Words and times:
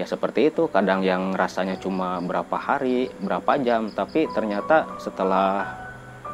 ya 0.00 0.08
seperti 0.08 0.48
itu. 0.48 0.72
Kadang 0.72 1.04
yang 1.04 1.36
rasanya 1.36 1.76
cuma 1.76 2.16
berapa 2.24 2.56
hari 2.56 3.12
berapa 3.20 3.60
jam 3.60 3.92
tapi 3.92 4.24
ternyata 4.32 4.88
setelah 4.96 5.76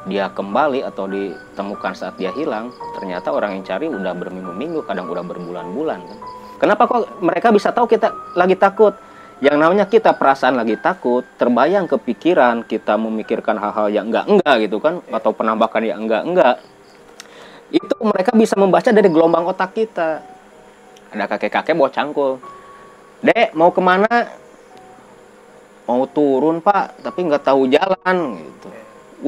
dia 0.06 0.30
kembali 0.30 0.86
atau 0.86 1.10
ditemukan 1.10 1.98
saat 1.98 2.14
dia 2.14 2.30
hilang 2.30 2.70
ternyata 2.94 3.34
orang 3.34 3.58
yang 3.58 3.66
cari 3.66 3.90
udah 3.90 4.14
berminggu-minggu 4.14 4.86
kadang 4.86 5.10
udah 5.10 5.26
berbulan-bulan 5.26 5.98
kan. 5.98 6.18
Kenapa 6.56 6.86
kok 6.86 7.20
mereka 7.20 7.50
bisa 7.50 7.74
tahu 7.74 7.90
kita 7.90 8.14
lagi 8.38 8.54
takut? 8.54 8.94
Yang 9.36 9.56
namanya 9.60 9.84
kita 9.84 10.16
perasaan 10.16 10.56
lagi 10.56 10.80
takut 10.80 11.20
terbayang 11.36 11.84
kepikiran 11.84 12.64
kita 12.64 12.96
memikirkan 12.96 13.60
hal-hal 13.60 13.92
yang 13.92 14.08
enggak-enggak 14.08 14.54
gitu 14.64 14.80
kan 14.80 15.04
atau 15.12 15.36
penambahan 15.36 15.84
yang 15.84 16.08
enggak-enggak. 16.08 16.64
Itu 17.68 17.98
mereka 18.00 18.32
bisa 18.32 18.56
membaca 18.56 18.88
dari 18.88 19.10
gelombang 19.12 19.44
otak 19.44 19.76
kita. 19.76 20.24
Ada 21.12 21.28
kakek-kakek 21.28 21.76
bawa 21.76 21.92
cangkul 21.92 22.40
dek 23.24 23.56
mau 23.56 23.72
ke 23.72 23.80
mana? 23.80 24.08
Mau 25.86 26.02
turun 26.10 26.58
pak 26.58 26.98
tapi 27.00 27.24
nggak 27.24 27.46
tahu 27.46 27.70
jalan 27.70 28.16
gitu. 28.42 28.68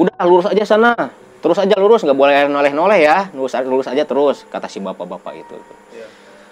Udah 0.05 0.17
lurus 0.27 0.47
aja 0.51 0.65
sana. 0.67 0.93
Terus 1.39 1.55
aja 1.55 1.75
lurus 1.79 2.03
nggak 2.03 2.19
boleh 2.19 2.51
noleh-noleh 2.51 2.99
ya. 2.99 3.31
Lurus 3.31 3.55
lurus 3.63 3.87
aja 3.87 4.03
terus 4.03 4.43
kata 4.51 4.67
si 4.67 4.83
bapak-bapak 4.83 5.33
itu. 5.39 5.55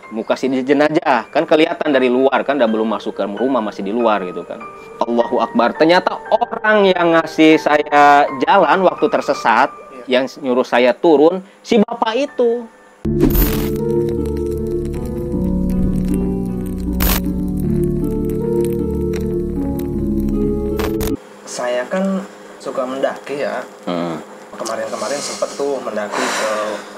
Muka 0.07 0.39
si 0.39 0.47
jenazah 0.47 1.27
kan 1.27 1.43
kelihatan 1.43 1.91
dari 1.91 2.07
luar 2.07 2.47
kan 2.47 2.55
udah 2.55 2.69
belum 2.71 2.87
masuk 2.95 3.19
ke 3.19 3.27
rumah 3.27 3.59
masih 3.59 3.83
di 3.83 3.91
luar 3.91 4.23
gitu 4.23 4.47
kan. 4.47 4.63
Allahu 5.03 5.43
Akbar. 5.43 5.75
Ternyata 5.75 6.15
orang 6.31 6.87
yang 6.87 7.19
ngasih 7.19 7.59
saya 7.59 8.23
jalan 8.39 8.87
waktu 8.87 9.11
tersesat 9.11 9.67
yang 10.07 10.23
nyuruh 10.39 10.63
saya 10.63 10.95
turun 10.95 11.43
si 11.59 11.83
bapak 11.83 12.31
itu 12.31 12.63
kan 21.89 22.21
suka 22.59 22.83
mendaki 22.83 23.43
ya. 23.43 23.63
Hmm. 23.87 24.19
kemarin-kemarin 24.57 25.21
sempet 25.21 25.53
tuh 25.53 25.77
mendaki 25.85 26.17
ke 26.17 26.51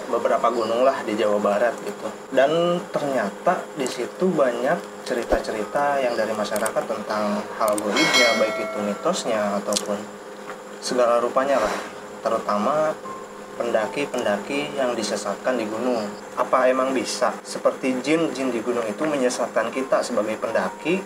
beberapa 0.07 0.47
gunung 0.47 0.87
lah 0.87 1.03
di 1.03 1.11
Jawa 1.19 1.43
Barat 1.43 1.75
gitu. 1.83 2.07
Dan 2.31 2.79
ternyata 2.87 3.67
di 3.75 3.83
situ 3.83 4.31
banyak 4.31 4.79
cerita-cerita 5.03 5.99
yang 5.99 6.15
dari 6.15 6.31
masyarakat 6.31 6.83
tentang 6.87 7.43
hal 7.59 7.71
goibnya 7.75 8.29
baik 8.39 8.63
itu 8.63 8.77
mitosnya 8.79 9.59
ataupun 9.59 9.99
segala 10.79 11.19
rupanya 11.19 11.59
lah. 11.59 11.75
Terutama 12.23 12.95
pendaki-pendaki 13.59 14.71
yang 14.79 14.95
disesatkan 14.95 15.59
di 15.59 15.67
gunung. 15.67 16.07
Apa 16.39 16.71
emang 16.71 16.95
bisa? 16.95 17.35
Seperti 17.43 17.99
jin-jin 17.99 18.55
di 18.55 18.63
gunung 18.63 18.87
itu 18.87 19.03
menyesatkan 19.03 19.67
kita 19.75 19.99
sebagai 19.99 20.39
pendaki 20.39 21.03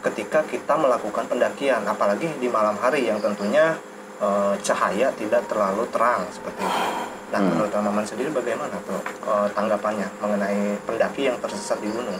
ketika 0.00 0.44
kita 0.44 0.74
melakukan 0.74 1.26
pendakian 1.26 1.82
apalagi 1.82 2.30
di 2.36 2.46
malam 2.46 2.76
hari 2.76 3.04
yang 3.04 3.18
tentunya 3.18 3.74
eh, 4.18 4.54
cahaya 4.60 5.14
tidak 5.14 5.46
terlalu 5.46 5.86
terang 5.88 6.26
seperti 6.28 6.60
itu. 6.60 6.82
Dan 7.28 7.44
Hmm. 7.44 7.50
menurut 7.54 7.70
Maman 7.70 8.02
sendiri 8.02 8.30
bagaimana 8.30 8.72
tuh 8.82 8.98
eh, 8.98 9.48
tanggapannya 9.52 10.08
mengenai 10.18 10.60
pendaki 10.82 11.26
yang 11.26 11.36
tersesat 11.38 11.78
di 11.78 11.88
gunung? 11.88 12.18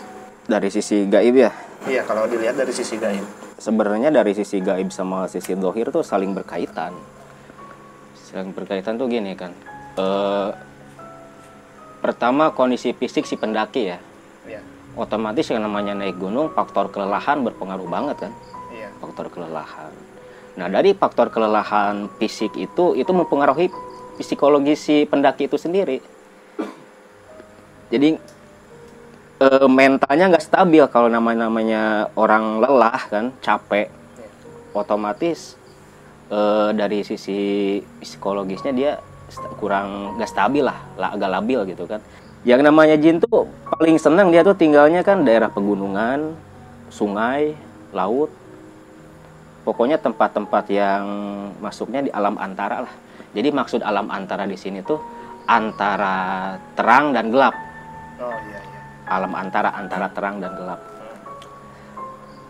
dari 0.48 0.72
sisi 0.72 1.04
gaib 1.04 1.36
ya 1.36 1.52
Iya 1.84 2.02
kalau 2.02 2.24
dilihat 2.24 2.56
dari 2.56 2.72
sisi 2.72 2.96
gaib. 2.96 3.20
sebenarnya 3.56 4.08
dari 4.08 4.32
sisi 4.32 4.58
gaib 4.58 4.88
sama 4.88 5.28
sisi 5.28 5.52
dohir 5.52 5.92
tuh 5.92 6.00
saling 6.00 6.32
berkaitan 6.32 6.96
saling 8.24 8.52
berkaitan 8.52 8.96
tuh 8.96 9.06
gini 9.06 9.34
kan 9.34 9.52
Eh, 9.92 10.50
pertama 11.98 12.48
kondisi 12.50 12.94
fisik 12.94 13.26
si 13.26 13.36
pendaki 13.36 13.82
ya 13.86 13.98
Iya. 14.46 14.60
Otomatis 14.98 15.46
yang 15.48 15.62
namanya 15.62 15.94
naik 15.94 16.18
gunung 16.18 16.50
faktor 16.50 16.90
kelelahan 16.90 17.46
berpengaruh 17.46 17.86
banget 17.86 18.28
kan? 18.28 18.32
Iya. 18.68 18.90
faktor 19.00 19.32
kelelahan. 19.32 19.94
Nah 20.58 20.66
dari 20.66 20.92
faktor 20.92 21.30
kelelahan 21.30 22.10
fisik 22.18 22.52
itu 22.58 22.98
itu 22.98 23.10
mempengaruhi 23.14 23.70
psikologi 24.18 24.74
si 24.74 25.06
pendaki 25.06 25.46
itu 25.46 25.54
sendiri. 25.54 26.02
Jadi 27.88 28.18
eh, 29.40 29.68
mentalnya 29.70 30.34
nggak 30.34 30.44
stabil 30.44 30.84
kalau 30.90 31.06
namanya 31.06 31.46
namanya 31.46 32.10
orang 32.18 32.58
lelah 32.58 33.00
kan? 33.08 33.30
Capek. 33.38 33.88
Otomatis 34.74 35.54
eh, 36.28 36.70
dari 36.74 37.06
sisi 37.06 37.78
psikologisnya 38.02 38.74
dia 38.74 38.92
kurang 39.62 40.18
nggak 40.18 40.28
stabil 40.28 40.64
lah 40.64 40.76
agak 40.98 41.30
labil 41.30 41.60
gitu 41.68 41.84
kan 41.84 42.00
yang 42.48 42.64
namanya 42.64 42.96
jin 42.96 43.20
tuh 43.20 43.44
paling 43.68 44.00
senang 44.00 44.32
dia 44.32 44.40
tuh 44.40 44.56
tinggalnya 44.56 45.04
kan 45.04 45.20
daerah 45.20 45.52
pegunungan 45.52 46.32
sungai 46.88 47.52
laut. 47.92 48.32
Pokoknya 49.68 50.00
tempat-tempat 50.00 50.64
yang 50.72 51.04
masuknya 51.60 52.08
di 52.08 52.08
alam 52.08 52.40
antara 52.40 52.88
lah. 52.88 52.94
Jadi 53.36 53.52
maksud 53.52 53.84
alam 53.84 54.08
antara 54.08 54.48
di 54.48 54.56
sini 54.56 54.80
tuh 54.80 54.96
antara 55.44 56.56
terang 56.72 57.12
dan 57.12 57.28
gelap. 57.28 57.52
Oh 58.16 58.32
iya 58.32 58.60
iya. 58.64 58.80
alam 59.12 59.36
antara 59.36 59.68
antara 59.76 60.08
terang 60.08 60.40
dan 60.40 60.56
gelap. 60.56 60.80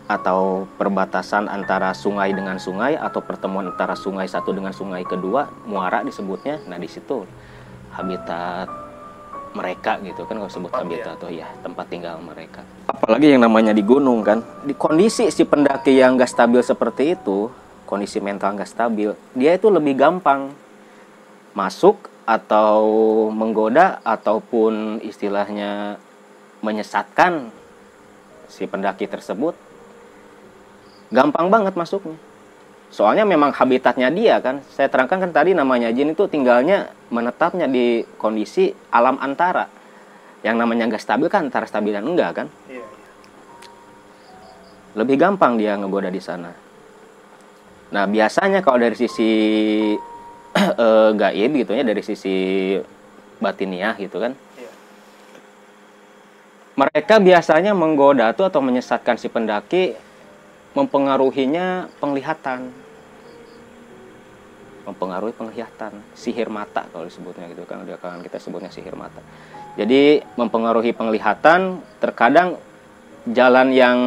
Atau 0.07 0.71
perbatasan 0.79 1.51
antara 1.51 1.91
sungai 1.91 2.31
dengan 2.31 2.55
sungai 2.55 2.95
atau 2.95 3.19
pertemuan 3.19 3.67
antara 3.67 3.99
sungai 3.99 4.31
satu 4.31 4.55
dengan 4.55 4.71
sungai 4.71 5.03
kedua 5.03 5.51
muara 5.67 6.07
disebutnya. 6.07 6.63
Nah 6.71 6.79
di 6.79 6.87
situ 6.87 7.27
habitat 7.91 8.78
mereka 9.57 9.97
gitu 10.05 10.23
kan 10.29 10.37
kalau 10.37 10.51
sebut 10.51 10.69
Tempat, 10.69 10.85
habitat 10.85 11.15
tuh 11.17 11.31
ya 11.33 11.47
tempat 11.65 11.85
tinggal 11.89 12.21
mereka. 12.21 12.61
Apalagi 12.85 13.33
yang 13.33 13.41
namanya 13.41 13.73
di 13.73 13.81
gunung 13.81 14.21
kan. 14.21 14.45
Di 14.61 14.77
kondisi 14.77 15.33
si 15.33 15.43
pendaki 15.45 15.97
yang 15.97 16.15
gak 16.19 16.29
stabil 16.29 16.61
seperti 16.61 17.17
itu 17.17 17.49
kondisi 17.89 18.21
mental 18.21 18.53
gak 18.53 18.69
stabil 18.69 19.17
dia 19.33 19.57
itu 19.57 19.65
lebih 19.73 19.97
gampang 19.97 20.53
masuk 21.57 22.05
atau 22.29 22.85
menggoda 23.33 23.97
ataupun 24.05 25.01
istilahnya 25.01 25.97
menyesatkan 26.61 27.49
si 28.45 28.69
pendaki 28.69 29.09
tersebut. 29.09 29.57
Gampang 31.09 31.49
banget 31.49 31.73
masuknya 31.73 32.28
soalnya 32.89 33.21
memang 33.21 33.53
habitatnya 33.53 34.09
dia 34.09 34.41
kan 34.41 34.65
saya 34.73 34.89
terangkan 34.89 35.21
kan 35.21 35.31
tadi 35.31 35.53
namanya 35.53 35.93
jin 35.93 36.17
itu 36.17 36.25
tinggalnya 36.25 36.89
menetapnya 37.13 37.69
di 37.69 38.01
kondisi 38.17 38.73
alam 38.89 39.21
antara 39.21 39.69
yang 40.41 40.57
namanya 40.57 40.89
nggak 40.89 41.03
stabil 41.03 41.29
kan 41.29 41.47
antara 41.53 41.69
stabil 41.69 41.93
dan 41.93 42.05
enggak 42.07 42.31
kan 42.33 42.47
Iya 42.65 42.81
iya. 42.81 42.85
lebih 44.97 45.15
gampang 45.21 45.53
dia 45.55 45.77
ngegoda 45.77 46.09
di 46.09 46.17
sana. 46.17 46.49
Nah 47.93 48.05
biasanya 48.09 48.65
kalau 48.65 48.81
dari 48.81 48.97
sisi 48.97 49.29
eh, 50.57 51.09
gaib 51.13 51.51
gitu 51.61 51.71
ya 51.77 51.85
dari 51.85 52.01
sisi 52.01 52.73
batiniah 53.37 53.93
gitu 54.01 54.17
kan, 54.17 54.33
Iya. 54.57 54.71
mereka 56.73 57.21
biasanya 57.21 57.71
menggoda 57.77 58.33
tuh 58.33 58.49
atau 58.49 58.59
menyesatkan 58.65 59.15
si 59.15 59.29
pendaki 59.29 59.93
mempengaruhinya 60.79 61.91
penglihatan, 61.99 62.71
mempengaruhi 64.87 65.35
penglihatan, 65.35 65.99
sihir 66.15 66.47
mata 66.47 66.87
kalau 66.95 67.03
disebutnya 67.03 67.51
gitu 67.51 67.67
kan, 67.67 67.83
di 67.83 67.91
kalangan 67.99 68.23
kita 68.23 68.39
sebutnya 68.39 68.71
sihir 68.71 68.95
mata. 68.95 69.19
Jadi 69.75 70.23
mempengaruhi 70.39 70.95
penglihatan, 70.95 71.83
terkadang 71.99 72.55
jalan 73.27 73.75
yang 73.75 73.99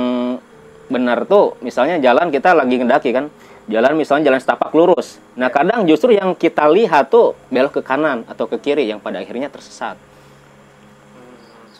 benar 0.88 1.24
tuh 1.28 1.56
misalnya 1.64 1.96
jalan 2.00 2.28
kita 2.28 2.52
lagi 2.52 2.76
ngedaki 2.76 3.16
kan 3.16 3.32
jalan 3.70 3.96
misalnya 3.96 4.28
jalan 4.28 4.40
setapak 4.42 4.74
lurus. 4.76 5.16
Nah 5.38 5.48
kadang 5.48 5.88
justru 5.88 6.12
yang 6.12 6.36
kita 6.36 6.68
lihat 6.68 7.08
tuh 7.08 7.32
belok 7.48 7.80
ke 7.80 7.82
kanan 7.86 8.26
atau 8.28 8.44
ke 8.50 8.60
kiri 8.60 8.90
yang 8.90 8.98
pada 9.00 9.22
akhirnya 9.22 9.48
tersesat. 9.48 9.96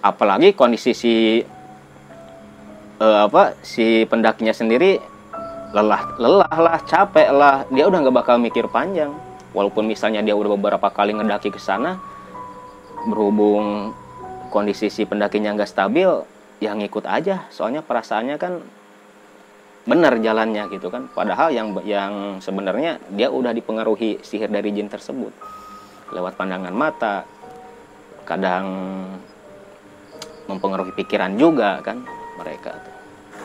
Apalagi 0.01 0.55
kondisi 0.57 0.97
si 0.97 1.15
eh, 3.01 3.21
apa 3.29 3.57
si 3.65 4.05
pendakinya 4.05 4.53
sendiri 4.53 5.01
lelah 5.73 6.05
lelah 6.21 6.53
lah 6.53 6.79
capek 6.85 7.33
lah 7.33 7.65
dia 7.73 7.89
udah 7.89 7.99
nggak 8.05 8.17
bakal 8.17 8.37
mikir 8.37 8.69
panjang. 8.69 9.13
Walaupun 9.53 9.85
misalnya 9.85 10.25
dia 10.25 10.33
udah 10.33 10.57
beberapa 10.57 10.89
kali 10.89 11.13
ngedaki 11.13 11.53
ke 11.53 11.61
sana 11.61 12.01
berhubung 13.05 13.93
kondisi 14.49 14.89
si 14.89 15.05
pendakinya 15.05 15.53
nggak 15.57 15.69
stabil 15.69 16.09
ya 16.61 16.73
ngikut 16.77 17.05
aja. 17.09 17.49
Soalnya 17.49 17.81
perasaannya 17.85 18.37
kan 18.37 18.61
benar 19.89 20.17
jalannya 20.21 20.69
gitu 20.73 20.89
kan. 20.89 21.09
Padahal 21.13 21.53
yang 21.53 21.73
yang 21.85 22.41
sebenarnya 22.41 23.01
dia 23.13 23.29
udah 23.33 23.53
dipengaruhi 23.53 24.21
sihir 24.25 24.49
dari 24.53 24.73
jin 24.73 24.89
tersebut. 24.89 25.33
Lewat 26.13 26.37
pandangan 26.37 26.73
mata 26.73 27.25
kadang 28.29 28.67
mempengaruhi 30.47 30.93
pikiran 30.95 31.35
juga 31.35 31.81
kan 31.81 32.05
mereka. 32.43 32.75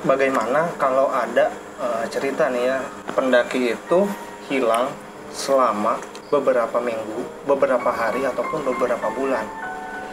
Bagaimana 0.01 0.73
kalau 0.81 1.13
ada 1.13 1.53
eh, 1.77 2.03
cerita 2.09 2.49
nih 2.49 2.63
ya 2.73 2.77
pendaki 3.13 3.77
itu 3.77 3.99
hilang 4.49 4.89
selama 5.29 6.01
beberapa 6.33 6.81
minggu, 6.81 7.45
beberapa 7.45 7.93
hari 7.93 8.25
ataupun 8.25 8.65
beberapa 8.73 9.07
bulan. 9.13 9.45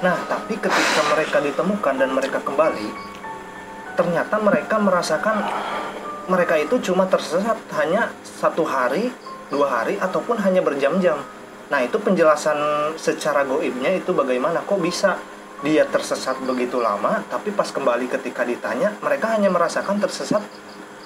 Nah, 0.05 0.21
tapi 0.29 0.61
ketika 0.61 1.01
mereka 1.11 1.41
ditemukan 1.41 1.95
dan 1.97 2.11
mereka 2.13 2.39
kembali, 2.45 3.15
ternyata 3.97 4.37
mereka 4.43 4.77
merasakan 4.79 5.37
mereka 6.27 6.55
itu 6.59 6.81
cuma 6.91 7.07
tersesat 7.07 7.57
hanya 7.79 8.11
satu 8.25 8.67
hari 8.67 9.13
dua 9.53 9.71
hari 9.71 9.95
ataupun 10.01 10.41
hanya 10.43 10.61
berjam-jam 10.65 11.21
nah 11.73 11.81
itu 11.81 11.97
penjelasan 11.97 12.93
secara 13.01 13.47
goibnya 13.47 13.97
itu 13.97 14.13
bagaimana 14.13 14.61
kok 14.67 14.81
bisa 14.83 15.17
dia 15.63 15.87
tersesat 15.87 16.41
begitu 16.43 16.83
lama 16.83 17.23
tapi 17.31 17.55
pas 17.55 17.71
kembali 17.71 18.11
ketika 18.11 18.43
ditanya 18.43 18.97
mereka 19.05 19.37
hanya 19.37 19.53
merasakan 19.53 20.01
tersesat. 20.03 20.43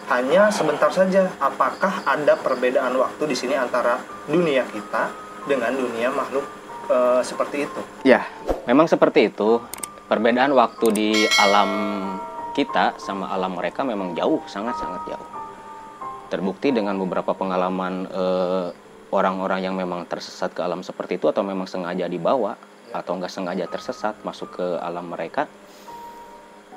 Hanya 0.09 0.49
sebentar 0.49 0.89
saja 0.89 1.29
apakah 1.37 2.01
ada 2.09 2.33
perbedaan 2.41 2.97
waktu 2.97 3.29
di 3.29 3.37
sini 3.37 3.53
antara 3.53 4.01
dunia 4.25 4.65
kita 4.73 5.13
dengan 5.45 5.77
dunia 5.77 6.09
makhluk 6.09 6.49
e, 6.89 7.21
seperti 7.21 7.69
itu? 7.69 7.81
Ya 8.09 8.25
memang 8.65 8.89
seperti 8.89 9.29
itu. 9.29 9.61
Perbedaan 10.09 10.57
waktu 10.57 10.87
di 10.97 11.11
alam 11.37 11.69
kita 12.57 12.97
sama 12.97 13.29
alam 13.29 13.53
mereka 13.53 13.85
memang 13.85 14.17
jauh 14.17 14.41
sangat-sangat 14.49 15.13
jauh. 15.13 15.29
Terbukti 16.33 16.73
dengan 16.73 16.97
beberapa 16.97 17.37
pengalaman 17.37 18.09
eh, 18.09 18.67
orang-orang 19.13 19.65
yang 19.65 19.75
memang 19.77 20.05
tersesat 20.05 20.53
ke 20.53 20.61
alam 20.61 20.85
seperti 20.85 21.17
itu 21.17 21.29
atau 21.29 21.41
memang 21.45 21.65
sengaja 21.65 22.09
dibawa 22.09 22.57
atau 22.93 23.19
nggak 23.19 23.33
sengaja 23.33 23.67
tersesat 23.69 24.17
masuk 24.25 24.61
ke 24.61 24.67
alam 24.81 25.09
mereka 25.11 25.47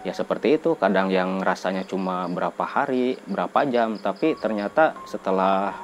ya 0.01 0.13
seperti 0.13 0.57
itu. 0.57 0.73
Kadang 0.77 1.13
yang 1.13 1.41
rasanya 1.41 1.85
cuma 1.85 2.25
berapa 2.29 2.63
hari 2.65 3.17
berapa 3.29 3.65
jam 3.69 3.97
tapi 4.01 4.33
ternyata 4.37 4.97
setelah 5.05 5.77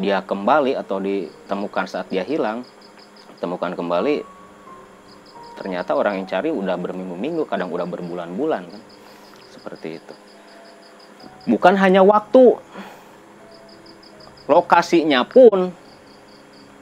dia 0.00 0.24
kembali 0.24 0.72
atau 0.76 0.96
ditemukan 0.98 1.84
saat 1.84 2.08
dia 2.08 2.24
hilang 2.24 2.64
temukan 3.44 3.76
kembali 3.76 4.24
ternyata 5.52 5.92
orang 5.92 6.24
yang 6.24 6.26
cari 6.26 6.48
udah 6.48 6.80
berminggu-minggu 6.80 7.44
kadang 7.44 7.68
udah 7.68 7.84
berbulan-bulan 7.84 8.62
kan? 8.72 8.82
Seperti 9.52 10.00
itu. 10.00 10.14
Bukan 11.44 11.76
hanya 11.76 12.00
waktu 12.00 12.56
lokasinya 14.48 15.22
pun 15.28 15.70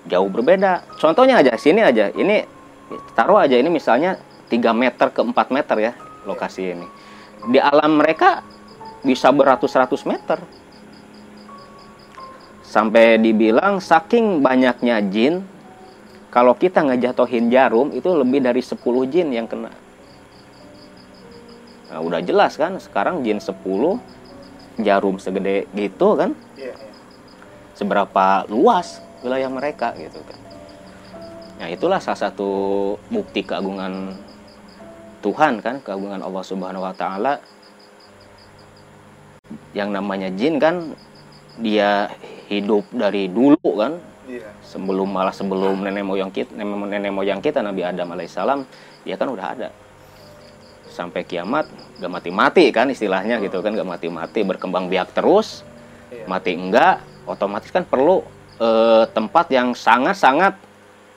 jauh 0.08 0.30
berbeda. 0.30 0.86
Contohnya 0.96 1.42
aja 1.42 1.58
sini 1.60 1.84
aja, 1.84 2.08
ini 2.14 2.59
taruh 3.14 3.38
aja 3.38 3.54
ini 3.58 3.68
misalnya 3.70 4.18
3 4.50 4.72
meter 4.74 5.08
ke 5.14 5.20
4 5.22 5.54
meter 5.54 5.76
ya 5.78 5.92
lokasi 6.26 6.74
ini. 6.74 6.86
Di 7.48 7.58
alam 7.62 8.00
mereka 8.00 8.44
bisa 9.00 9.32
beratus-ratus 9.32 10.04
meter. 10.04 10.38
Sampai 12.66 13.18
dibilang 13.18 13.82
saking 13.82 14.44
banyaknya 14.46 15.02
jin, 15.10 15.42
kalau 16.30 16.54
kita 16.54 16.86
ngejatohin 16.86 17.50
jarum 17.50 17.90
itu 17.90 18.06
lebih 18.14 18.38
dari 18.38 18.62
10 18.62 18.78
jin 19.10 19.34
yang 19.34 19.50
kena. 19.50 19.74
Nah, 21.90 21.98
udah 21.98 22.22
jelas 22.22 22.54
kan 22.54 22.78
sekarang 22.78 23.26
jin 23.26 23.42
10 23.42 23.58
jarum 24.78 25.18
segede 25.18 25.66
gitu 25.74 26.14
kan. 26.14 26.30
Iya, 26.54 26.78
iya 26.78 26.90
seberapa 27.80 28.44
luas 28.52 29.00
wilayah 29.24 29.48
mereka 29.48 29.96
gitu 29.96 30.20
kan. 30.20 30.36
Nah 31.60 31.68
itulah 31.68 32.00
salah 32.00 32.32
satu 32.32 32.50
bukti 33.12 33.44
keagungan 33.44 34.16
Tuhan 35.20 35.60
kan, 35.60 35.84
keagungan 35.84 36.24
Allah 36.24 36.40
Subhanahu 36.40 36.88
Wa 36.88 36.96
Taala. 36.96 37.36
Yang 39.76 39.90
namanya 39.92 40.32
jin 40.32 40.56
kan 40.56 40.96
dia 41.60 42.08
hidup 42.48 42.88
dari 42.88 43.28
dulu 43.28 43.60
kan, 43.76 44.00
iya. 44.24 44.48
sebelum 44.64 45.12
malah 45.12 45.36
sebelum 45.36 45.84
nenek 45.84 46.00
moyang 46.00 46.32
kita, 46.32 46.56
nenek 46.56 47.12
moyang 47.12 47.44
kita 47.44 47.60
Nabi 47.60 47.84
Adam 47.84 48.08
alaihissalam, 48.16 48.64
dia 49.04 49.20
kan 49.20 49.28
udah 49.28 49.46
ada 49.52 49.68
sampai 50.90 51.22
kiamat 51.22 51.70
gak 52.02 52.10
mati-mati 52.10 52.66
kan 52.74 52.90
istilahnya 52.90 53.38
gitu 53.38 53.62
kan 53.62 53.72
gak 53.78 53.86
mati-mati 53.86 54.42
berkembang 54.42 54.90
biak 54.90 55.14
terus 55.14 55.62
iya. 56.10 56.26
mati 56.26 56.58
enggak 56.58 56.98
otomatis 57.30 57.70
kan 57.70 57.86
perlu 57.86 58.26
eh, 58.58 59.06
tempat 59.14 59.46
yang 59.54 59.70
sangat-sangat 59.70 60.69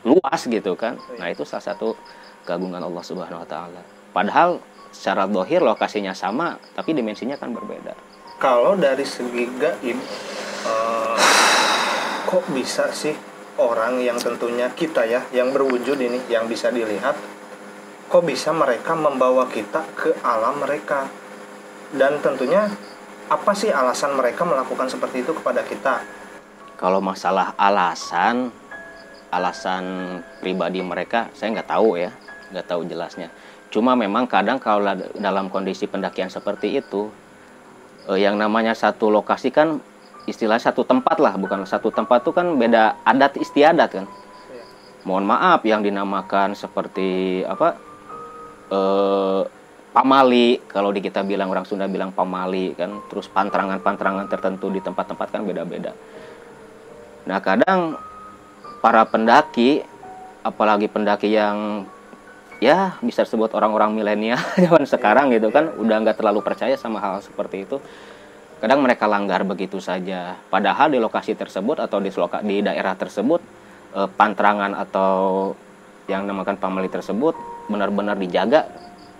luas 0.03 0.41
gitu 0.47 0.75
kan. 0.75 0.99
Nah 1.19 1.31
itu 1.31 1.47
salah 1.47 1.73
satu 1.73 1.95
keagungan 2.43 2.83
Allah 2.83 3.03
Subhanahu 3.03 3.43
Wa 3.43 3.49
Taala. 3.49 3.81
Padahal 4.11 4.59
secara 4.93 5.25
dohir 5.25 5.63
lokasinya 5.65 6.13
sama, 6.13 6.59
tapi 6.77 6.93
dimensinya 6.93 7.39
kan 7.39 7.49
berbeda. 7.49 7.97
Kalau 8.37 8.77
dari 8.77 9.07
segi 9.07 9.49
gaib, 9.57 9.97
uh, 10.67 11.17
kok 12.29 12.45
bisa 12.53 12.91
sih 12.93 13.15
orang 13.57 14.03
yang 14.03 14.19
tentunya 14.19 14.69
kita 14.69 15.07
ya, 15.07 15.25
yang 15.33 15.49
berwujud 15.49 15.97
ini, 15.97 16.21
yang 16.29 16.45
bisa 16.45 16.69
dilihat, 16.69 17.17
kok 18.11 18.23
bisa 18.27 18.53
mereka 18.53 18.93
membawa 18.93 19.49
kita 19.49 19.81
ke 19.97 20.13
alam 20.21 20.61
mereka? 20.61 21.09
Dan 21.93 22.21
tentunya 22.21 22.69
apa 23.29 23.51
sih 23.55 23.71
alasan 23.71 24.17
mereka 24.17 24.45
melakukan 24.45 24.89
seperti 24.91 25.25
itu 25.25 25.31
kepada 25.33 25.63
kita? 25.65 26.03
Kalau 26.77 26.99
masalah 26.99 27.55
alasan, 27.55 28.51
alasan 29.33 29.83
pribadi 30.39 30.79
mereka, 30.85 31.33
saya 31.33 31.57
nggak 31.57 31.69
tahu 31.69 31.97
ya, 31.97 32.11
nggak 32.53 32.67
tahu 32.69 32.81
jelasnya. 32.85 33.33
Cuma 33.73 33.97
memang 33.97 34.29
kadang 34.29 34.61
kalau 34.61 34.93
dalam 35.17 35.49
kondisi 35.49 35.89
pendakian 35.89 36.29
seperti 36.29 36.77
itu, 36.77 37.09
eh, 38.09 38.21
yang 38.21 38.37
namanya 38.37 38.77
satu 38.77 39.09
lokasi 39.09 39.49
kan 39.49 39.81
istilah 40.29 40.61
satu 40.61 40.85
tempat 40.85 41.17
lah, 41.17 41.33
bukan 41.35 41.65
satu 41.65 41.89
tempat 41.89 42.21
itu 42.23 42.31
kan 42.31 42.53
beda 42.55 43.01
adat 43.01 43.41
istiadat 43.41 43.89
kan. 43.89 44.05
Ya. 44.05 44.63
Mohon 45.03 45.25
maaf 45.33 45.65
yang 45.65 45.81
dinamakan 45.81 46.53
seperti 46.53 47.41
apa? 47.43 47.75
Eh, 48.69 49.43
pamali 49.93 50.57
kalau 50.65 50.89
di 50.89 50.99
kita 51.05 51.21
bilang 51.21 51.53
orang 51.53 51.69
Sunda 51.69 51.85
bilang 51.85 52.09
pamali 52.09 52.73
kan 52.73 52.97
terus 53.07 53.29
pantrangan-pantrangan 53.29 54.25
tertentu 54.25 54.73
di 54.73 54.81
tempat-tempat 54.81 55.27
kan 55.29 55.45
beda-beda 55.45 55.93
nah 57.29 57.37
kadang 57.39 57.95
para 58.83 59.07
pendaki 59.07 59.79
apalagi 60.43 60.91
pendaki 60.91 61.31
yang 61.31 61.87
ya 62.59 62.99
bisa 62.99 63.23
disebut 63.23 63.55
orang-orang 63.55 63.95
milenial 63.95 64.43
zaman 64.63 64.83
sekarang 64.83 65.31
gitu 65.31 65.47
kan 65.55 65.71
udah 65.79 66.03
nggak 66.03 66.19
terlalu 66.19 66.43
percaya 66.43 66.75
sama 66.75 66.99
hal 66.99 67.23
seperti 67.23 67.63
itu 67.63 67.79
kadang 68.63 68.79
mereka 68.79 69.11
langgar 69.11 69.43
begitu 69.43 69.83
saja. 69.83 70.39
Padahal 70.47 70.87
di 70.87 70.95
lokasi 70.95 71.35
tersebut 71.35 71.83
atau 71.83 71.99
di 71.99 72.07
loka, 72.15 72.39
di 72.39 72.63
daerah 72.63 72.95
tersebut 72.95 73.43
eh, 73.91 74.07
pantrangan 74.07 74.71
atau 74.71 75.51
yang 76.07 76.23
namakan 76.23 76.55
pamali 76.55 76.87
tersebut 76.87 77.35
benar-benar 77.67 78.15
dijaga 78.15 78.71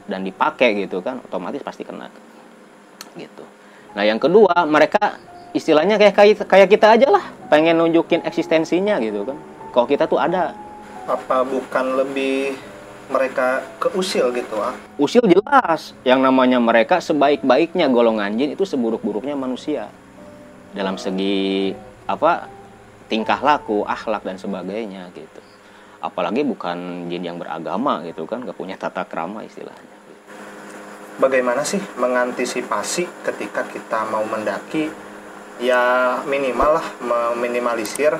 dan 0.08 0.24
dipakai 0.24 0.88
gitu 0.88 1.04
kan 1.04 1.20
otomatis 1.28 1.60
pasti 1.60 1.84
kena 1.84 2.08
gitu. 3.20 3.44
Nah 4.00 4.08
yang 4.08 4.16
kedua 4.16 4.64
mereka 4.64 5.20
istilahnya 5.52 6.00
kayak 6.00 6.48
kayak 6.48 6.68
kita 6.72 6.96
aja 6.96 7.08
lah 7.12 7.24
pengen 7.52 7.84
nunjukin 7.84 8.24
eksistensinya 8.24 8.96
gitu 9.04 9.28
kan 9.28 9.38
kalau 9.74 9.90
kita 9.90 10.06
tuh 10.06 10.22
ada. 10.22 10.54
Apa 11.10 11.42
bukan 11.42 11.98
lebih 11.98 12.54
mereka 13.10 13.66
keusil 13.82 14.30
gitu 14.32 14.56
ah? 14.62 14.78
Usil 15.02 15.26
jelas. 15.26 15.98
Yang 16.06 16.20
namanya 16.30 16.62
mereka 16.62 17.02
sebaik-baiknya. 17.02 17.90
Golongan 17.90 18.38
jin 18.38 18.54
itu 18.54 18.64
seburuk-buruknya 18.64 19.34
manusia. 19.34 19.90
Dalam 20.78 20.96
segi 21.02 21.74
apa 22.06 22.46
tingkah 23.10 23.42
laku 23.42 23.82
akhlak 23.84 24.22
dan 24.22 24.38
sebagainya 24.38 25.10
gitu. 25.18 25.42
Apalagi 26.00 26.46
bukan 26.46 27.10
jin 27.10 27.26
yang 27.26 27.42
beragama 27.42 28.06
gitu 28.06 28.30
kan. 28.30 28.46
Gak 28.46 28.56
punya 28.56 28.78
tata 28.78 29.04
krama 29.10 29.42
istilahnya. 29.42 30.06
Bagaimana 31.18 31.66
sih 31.66 31.82
mengantisipasi 31.98 33.26
ketika 33.26 33.66
kita 33.66 34.06
mau 34.14 34.22
mendaki? 34.22 34.90
Ya 35.62 36.18
minimal 36.26 36.82
lah 36.82 36.88
meminimalisir 37.02 38.18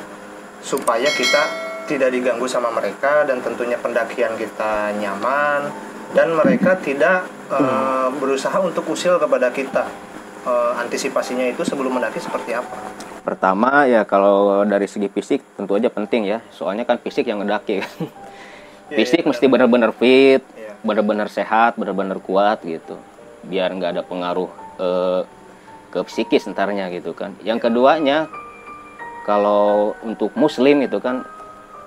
supaya 0.64 1.12
kita 1.12 1.44
tidak 1.86 2.16
diganggu 2.16 2.48
sama 2.48 2.72
mereka 2.72 3.28
dan 3.28 3.44
tentunya 3.44 3.76
pendakian 3.76 4.40
kita 4.40 4.96
nyaman 4.96 5.68
dan 6.16 6.32
mereka 6.32 6.80
tidak 6.80 7.28
uh, 7.52 8.08
berusaha 8.16 8.56
untuk 8.64 8.88
usil 8.88 9.20
kepada 9.20 9.52
kita. 9.52 9.86
Uh, 10.44 10.76
antisipasinya 10.80 11.48
itu 11.48 11.64
sebelum 11.64 12.00
mendaki 12.00 12.20
seperti 12.20 12.56
apa? 12.56 12.76
Pertama 13.24 13.88
ya 13.88 14.04
kalau 14.04 14.64
dari 14.68 14.88
segi 14.88 15.08
fisik 15.08 15.40
tentu 15.56 15.76
aja 15.76 15.88
penting 15.92 16.28
ya. 16.28 16.40
Soalnya 16.52 16.84
kan 16.84 17.00
fisik 17.00 17.28
yang 17.28 17.44
ngedaki 17.44 17.80
iya, 17.80 18.96
fisik 18.96 19.24
yeah, 19.24 19.30
mesti 19.32 19.46
benar-benar 19.48 19.92
fit 19.96 20.44
benar-benar 20.84 21.32
sehat 21.32 21.80
benar-benar 21.80 22.20
kuat 22.20 22.60
gitu. 22.68 23.00
Biar 23.48 23.72
nggak 23.72 23.96
ada 23.96 24.04
pengaruh 24.04 24.52
eh, 24.84 25.22
ke 25.96 26.00
psikis 26.12 26.44
entarnya 26.52 26.92
gitu 26.92 27.16
kan. 27.16 27.32
Yang 27.40 27.72
keduanya 27.72 28.28
kalau 29.24 29.96
untuk 30.04 30.36
muslim 30.36 30.84
itu 30.84 31.00
kan 31.00 31.24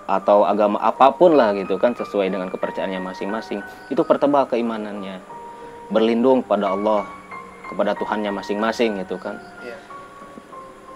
atau 0.06 0.46
agama 0.46 0.78
apa 0.78 1.10
pun 1.18 1.34
lah 1.34 1.50
gitu 1.52 1.76
kan 1.82 1.92
sesuai 1.92 2.30
dengan 2.30 2.46
kepercayaannya 2.46 3.02
masing-masing 3.02 3.60
itu 3.90 4.02
pertebal 4.06 4.46
keimanannya. 4.48 5.18
Berlindung 5.90 6.42
pada 6.42 6.74
Allah 6.74 7.06
kepada 7.70 7.94
Tuhannya 7.94 8.30
masing-masing 8.34 9.02
gitu 9.04 9.18
kan. 9.20 9.38
Yeah. 9.62 9.78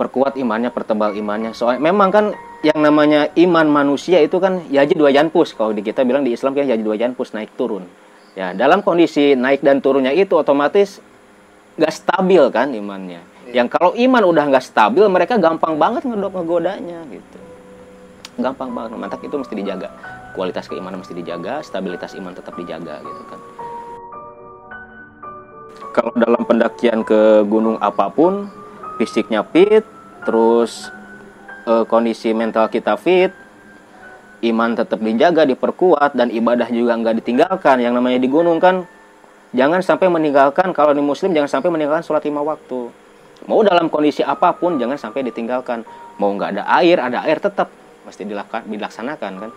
perkuat 0.01 0.41
imannya 0.41 0.73
pertebal 0.73 1.13
imannya. 1.13 1.53
Soal 1.53 1.77
memang 1.77 2.09
kan 2.09 2.33
yang 2.65 2.81
namanya 2.81 3.29
iman 3.37 3.69
manusia 3.69 4.17
itu 4.25 4.41
kan 4.41 4.65
yaji 4.73 4.97
dua 4.97 5.13
janpus. 5.13 5.53
Kalau 5.53 5.77
di 5.77 5.85
kita 5.85 6.09
bilang 6.09 6.25
di 6.25 6.33
Islam 6.33 6.57
kan 6.57 6.65
yaji 6.65 6.81
dua 6.81 6.97
janpus 6.97 7.37
naik 7.37 7.53
turun. 7.53 7.85
Ya 8.33 8.57
dalam 8.57 8.81
kondisi 8.81 9.37
naik 9.37 9.61
dan 9.61 9.85
turunnya 9.85 10.17
itu 10.17 10.33
otomatis 10.41 11.05
nggak 11.77 11.93
stabil 11.93 12.45
kan 12.49 12.73
imannya 12.73 13.30
yang 13.51 13.67
kalau 13.67 13.95
iman 13.99 14.23
udah 14.23 14.45
nggak 14.51 14.65
stabil 14.65 15.03
mereka 15.11 15.35
gampang 15.35 15.75
banget 15.75 16.07
ngedok 16.07 16.33
ngegodanya 16.39 17.03
gitu. 17.11 17.39
Gampang 18.39 18.71
banget 18.71 18.97
mantap 18.97 19.21
itu 19.27 19.35
mesti 19.35 19.55
dijaga. 19.59 19.89
Kualitas 20.33 20.71
keimanan 20.71 21.03
mesti 21.03 21.15
dijaga 21.15 21.59
stabilitas 21.67 22.15
iman 22.15 22.31
tetap 22.31 22.55
dijaga 22.55 23.03
gitu 23.03 23.23
kan. 23.27 23.41
Kalau 25.91 26.13
dalam 26.15 26.43
pendakian 26.47 27.03
ke 27.03 27.43
gunung 27.51 27.75
apa 27.83 28.07
pun 28.15 28.47
fisiknya 29.03 29.43
fit 29.43 29.83
terus 30.23 30.87
eh, 31.67 31.85
kondisi 31.91 32.31
mental 32.31 32.71
kita 32.71 32.95
fit 32.95 33.35
iman 34.41 34.73
tetap 34.73 35.03
dijaga 35.03 35.45
diperkuat 35.45 36.17
dan 36.17 36.31
ibadah 36.31 36.71
juga 36.71 36.95
nggak 36.95 37.19
ditinggalkan. 37.19 37.83
Yang 37.83 37.99
namanya 37.99 38.19
di 38.23 38.29
gunung 38.31 38.63
kan 38.63 38.87
jangan 39.51 39.83
sampai 39.83 40.07
meninggalkan 40.07 40.71
kalau 40.71 40.95
di 40.95 41.03
muslim 41.03 41.35
jangan 41.35 41.51
sampai 41.51 41.75
meninggalkan 41.75 42.07
sholat 42.07 42.23
lima 42.23 42.47
waktu 42.47 43.00
mau 43.51 43.67
dalam 43.67 43.91
kondisi 43.91 44.23
apa 44.23 44.55
pun 44.55 44.79
jangan 44.79 44.95
sampai 44.95 45.27
ditinggalkan. 45.27 45.83
Mau 46.23 46.31
nggak 46.39 46.55
ada 46.55 46.63
air 46.79 47.03
ada 47.03 47.27
air 47.27 47.43
tetap. 47.43 47.67
Mesti 48.07 48.23
dilaksanakan 48.71 49.33
kan? 49.43 49.51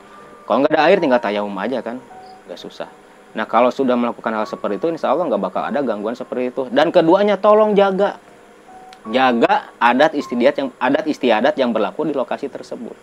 Kalau 0.50 0.58
nggak 0.66 0.74
ada 0.74 0.82
air 0.90 0.98
tinggal 0.98 1.22
tayamum 1.22 1.54
aja 1.62 1.86
kan? 1.86 2.02
Nggak 2.50 2.58
susah. 2.58 2.90
Nah 3.38 3.46
kalau 3.46 3.70
sudah 3.70 3.94
melakukan 3.94 4.34
hal 4.34 4.50
seperti 4.50 4.82
itu 4.82 4.90
insya 4.90 5.14
Allah 5.14 5.30
nggak 5.30 5.42
bakal 5.42 5.62
ada 5.62 5.80
gangguan 5.86 6.18
seperti 6.18 6.50
itu. 6.50 6.62
Dan 6.74 6.90
keduanya 6.90 7.38
tolong 7.38 7.78
jaga. 7.78 8.18
Jaga 9.04 9.76
adat 9.78 10.18
istiadat 10.18 10.56
yang 10.58 10.70
adat 10.80 11.06
istiadat 11.06 11.54
yang 11.60 11.70
berlaku 11.70 12.10
di 12.10 12.16
lokasi 12.18 12.50
tersebut. 12.50 12.96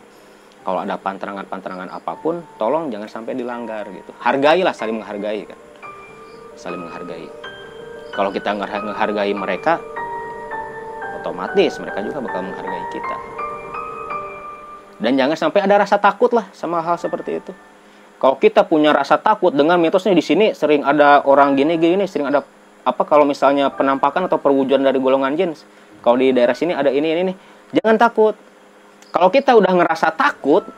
Kalau 0.61 0.81
ada 0.85 0.97
pantangan-pantangan 1.01 1.89
apa 1.89 2.13
pun 2.21 2.45
tolong 2.61 2.93
jangan 2.93 3.09
sampai 3.09 3.33
dilanggar 3.33 3.89
gitu. 3.89 4.13
Hargailah 4.21 4.77
saling 4.77 5.01
menghargai 5.01 5.45
kan? 5.49 5.59
Saling 6.57 6.81
menghargai. 6.85 7.29
Kalau 8.13 8.29
kita 8.33 8.53
menghargai 8.59 9.33
mereka, 9.33 9.81
otomatis 11.21 11.77
mereka 11.77 12.01
juga 12.01 12.19
bakal 12.25 12.41
menghargai 12.49 12.87
kita. 12.89 13.17
Dan 15.01 15.17
jangan 15.17 15.37
sampai 15.37 15.65
ada 15.65 15.81
rasa 15.81 15.97
takut 15.97 16.33
lah 16.33 16.49
sama 16.53 16.81
hal 16.85 16.97
seperti 17.01 17.41
itu. 17.41 17.53
Kalau 18.21 18.37
kita 18.37 18.69
punya 18.69 18.93
rasa 18.93 19.17
takut 19.17 19.49
dengan 19.49 19.81
mitosnya 19.81 20.13
di 20.13 20.21
sini 20.21 20.53
sering 20.53 20.85
ada 20.85 21.25
orang 21.25 21.57
gini-gini, 21.57 22.05
sering 22.05 22.29
ada 22.29 22.45
apa 22.85 23.03
kalau 23.09 23.25
misalnya 23.25 23.73
penampakan 23.73 24.29
atau 24.29 24.37
perwujudan 24.37 24.85
dari 24.85 25.01
golongan 25.01 25.33
jin. 25.37 25.57
Kalau 26.05 26.21
di 26.21 26.33
daerah 26.37 26.53
sini 26.53 26.77
ada 26.77 26.93
ini 26.93 27.17
ini 27.17 27.23
nih, 27.33 27.37
jangan 27.81 27.97
takut. 27.97 28.37
Kalau 29.09 29.33
kita 29.33 29.57
udah 29.57 29.73
ngerasa 29.73 30.13
takut, 30.13 30.69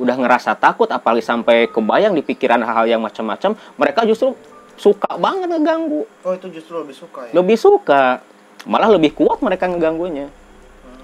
udah 0.00 0.16
ngerasa 0.16 0.56
takut 0.56 0.88
apalagi 0.88 1.20
sampai 1.20 1.68
kebayang 1.68 2.16
di 2.16 2.24
pikiran 2.24 2.64
hal-hal 2.64 2.88
yang 2.88 3.04
macam-macam, 3.04 3.52
mereka 3.76 4.08
justru 4.08 4.32
suka 4.80 5.20
banget 5.20 5.52
ngeganggu. 5.52 6.08
Oh 6.24 6.32
itu 6.32 6.48
justru 6.48 6.80
lebih 6.80 6.96
suka 6.96 7.28
ya? 7.28 7.32
Lebih 7.36 7.56
suka, 7.60 8.24
malah 8.68 8.92
lebih 8.92 9.16
kuat 9.16 9.40
mereka 9.40 9.68
ngeganggunya 9.68 10.28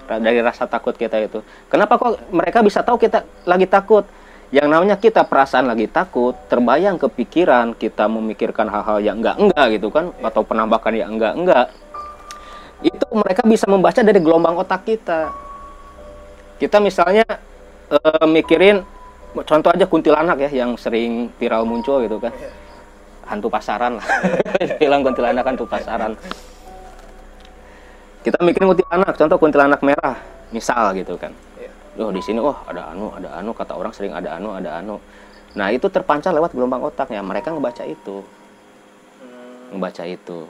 dari 0.07 0.39
rasa 0.39 0.63
takut 0.65 0.95
kita 0.95 1.19
itu. 1.19 1.43
Kenapa 1.67 1.99
kok 1.99 2.31
mereka 2.31 2.63
bisa 2.63 2.79
tahu 2.79 2.95
kita 2.95 3.27
lagi 3.43 3.67
takut? 3.67 4.07
Yang 4.47 4.67
namanya 4.71 4.95
kita 4.95 5.27
perasaan 5.27 5.67
lagi 5.67 5.91
takut, 5.91 6.31
terbayang 6.47 6.95
kepikiran 6.95 7.75
kita 7.75 8.07
memikirkan 8.07 8.71
hal-hal 8.71 9.03
yang 9.03 9.19
enggak-enggak 9.19 9.65
gitu 9.75 9.91
kan, 9.91 10.15
yeah. 10.15 10.31
atau 10.31 10.41
penambakan 10.47 10.95
yang 10.95 11.19
enggak-enggak. 11.19 11.67
Itu 12.79 13.11
mereka 13.11 13.43
bisa 13.43 13.67
membaca 13.67 13.99
dari 13.99 14.23
gelombang 14.23 14.55
otak 14.55 14.87
kita. 14.87 15.35
Kita 16.63 16.79
misalnya 16.79 17.27
e, 17.91 17.99
mikirin, 18.23 18.87
contoh 19.35 19.67
aja 19.67 19.83
kuntilanak 19.83 20.39
ya 20.47 20.63
yang 20.63 20.79
sering 20.79 21.27
viral 21.35 21.67
muncul 21.67 21.99
gitu 21.99 22.15
kan. 22.23 22.31
Yeah 22.31 22.67
hantu 23.27 23.51
pasaran 23.51 23.99
lah 23.99 24.07
bilang 24.81 25.03
kuntilanak 25.03 25.43
hantu 25.43 25.67
pasaran 25.67 26.15
kita 28.27 28.43
mikirin 28.43 28.67
kuntilanak 28.75 29.15
contoh 29.15 29.37
kuntilanak 29.39 29.81
merah 29.87 30.19
misal 30.51 30.91
gitu 30.91 31.15
kan. 31.15 31.31
Oh 31.95 32.11
di 32.11 32.19
sini 32.19 32.43
oh 32.43 32.59
ada 32.67 32.91
anu 32.91 33.15
ada 33.15 33.39
anu 33.39 33.55
kata 33.55 33.71
orang 33.71 33.95
sering 33.95 34.11
ada 34.11 34.35
anu 34.35 34.51
ada 34.51 34.83
anu. 34.83 34.99
Nah 35.55 35.71
itu 35.71 35.87
terpancar 35.87 36.35
lewat 36.35 36.51
gelombang 36.51 36.83
otaknya 36.83 37.23
mereka 37.23 37.55
ngebaca 37.55 37.87
itu. 37.87 38.27
Hmm. 39.23 39.79
ngebaca 39.79 40.03
itu. 40.03 40.43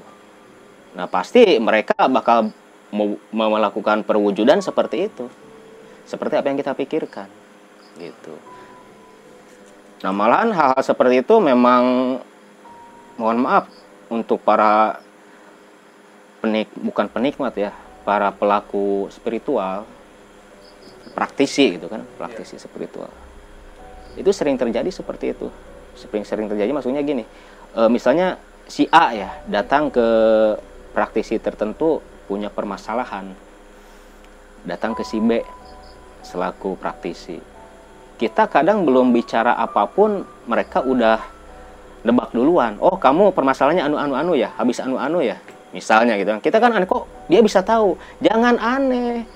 Nah 0.98 1.06
pasti 1.06 1.62
mereka 1.62 1.94
bakal 2.10 2.50
mau 2.90 3.14
melakukan 3.30 4.02
perwujudan 4.02 4.58
seperti 4.58 5.14
itu. 5.14 5.30
Seperti 6.10 6.34
apa 6.34 6.50
yang 6.50 6.58
kita 6.58 6.74
pikirkan 6.74 7.30
gitu. 8.02 8.34
Nah 10.02 10.12
malahan 10.18 10.50
hal-hal 10.50 10.82
seperti 10.82 11.22
itu 11.22 11.38
memang 11.38 12.18
mohon 13.22 13.38
maaf 13.38 13.70
untuk 14.10 14.42
para 14.42 14.98
penik 16.42 16.70
bukan 16.78 17.10
penikmat 17.10 17.54
ya 17.58 17.72
para 18.08 18.32
pelaku 18.32 19.10
spiritual 19.12 19.84
praktisi 21.18 21.76
gitu 21.82 21.90
kan 21.90 22.06
praktisi 22.16 22.56
yeah. 22.56 22.64
spiritual. 22.64 23.12
Itu 24.18 24.30
sering 24.30 24.58
terjadi 24.58 24.90
seperti 24.94 25.34
itu. 25.34 25.50
Sering 25.98 26.24
sering 26.24 26.46
terjadi 26.46 26.70
maksudnya 26.72 27.02
gini 27.02 27.26
e, 27.74 27.82
misalnya 27.90 28.38
si 28.70 28.86
A 28.94 29.12
ya 29.18 29.30
datang 29.50 29.90
ke 29.90 30.08
praktisi 30.94 31.42
tertentu 31.42 32.00
punya 32.30 32.54
permasalahan. 32.54 33.34
Datang 34.62 34.94
ke 34.94 35.02
si 35.02 35.18
B 35.18 35.42
selaku 36.22 36.78
praktisi. 36.78 37.40
Kita 38.18 38.50
kadang 38.50 38.86
belum 38.86 39.14
bicara 39.14 39.58
apa 39.58 39.86
pun 39.90 40.26
mereka 40.50 40.82
udah 40.86 41.22
nebak 42.06 42.30
duluan. 42.34 42.78
Oh 42.78 42.98
kamu 42.98 43.34
permasalahannya 43.34 43.84
anu 43.84 43.98
anu 43.98 44.14
anu 44.14 44.32
ya 44.38 44.54
habis 44.54 44.78
anu 44.82 45.02
anu 45.02 45.22
ya 45.22 45.38
misalnya 45.76 46.16
gitu 46.16 46.32
kita 46.40 46.58
kan 46.64 46.72
aneh 46.76 46.88
kok 46.88 47.08
dia 47.28 47.44
bisa 47.44 47.64
tahu? 47.64 48.00
Jangan 48.24 48.56
aneh. 48.60 49.28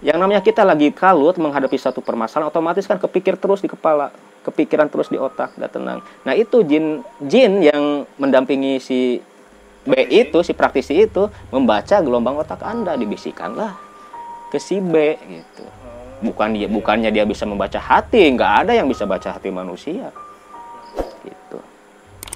Yang 0.00 0.16
namanya 0.16 0.40
kita 0.40 0.64
lagi 0.64 0.88
kalut 0.96 1.36
menghadapi 1.36 1.76
satu 1.76 2.00
permasalahan 2.00 2.48
otomatis 2.48 2.88
kan 2.88 2.96
kepikir 2.96 3.36
terus 3.36 3.60
di 3.60 3.68
kepala 3.68 4.08
kepikiran 4.40 4.88
terus 4.88 5.12
di 5.12 5.20
otak 5.20 5.52
gak 5.60 5.76
tenang. 5.76 6.00
Nah 6.24 6.32
itu 6.32 6.64
jin 6.64 7.04
jin 7.20 7.60
yang 7.60 8.08
mendampingi 8.16 8.80
si 8.80 9.20
B 9.84 9.92
itu 10.08 10.40
si 10.40 10.56
praktisi 10.56 11.04
itu 11.04 11.28
membaca 11.52 12.00
gelombang 12.00 12.40
otak 12.40 12.64
anda 12.64 12.96
dibisikkanlah 12.96 13.76
ke 14.48 14.56
si 14.56 14.80
B 14.80 15.20
gitu. 15.28 15.64
Bukan 16.24 16.56
dia 16.56 16.68
bukannya 16.68 17.12
dia 17.12 17.28
bisa 17.28 17.44
membaca 17.44 17.76
hati 17.76 18.24
nggak 18.32 18.52
ada 18.64 18.72
yang 18.72 18.88
bisa 18.88 19.04
baca 19.04 19.36
hati 19.36 19.52
manusia 19.52 20.08